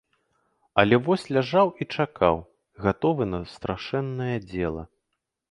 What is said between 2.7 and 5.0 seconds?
гатовы на страшэннае дзела.